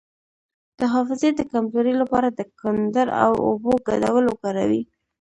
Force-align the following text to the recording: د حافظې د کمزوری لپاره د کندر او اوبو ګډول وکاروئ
د 0.79 0.81
حافظې 0.93 1.29
د 1.35 1.41
کمزوری 1.51 1.93
لپاره 2.01 2.27
د 2.31 2.41
کندر 2.59 3.07
او 3.23 3.31
اوبو 3.47 3.71
ګډول 3.87 4.23
وکاروئ 4.27 4.81